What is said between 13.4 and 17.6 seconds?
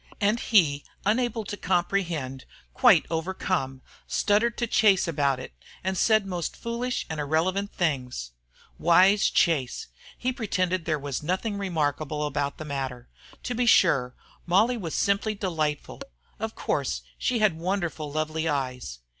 To be sure, Molly was simply delightful. Of course she had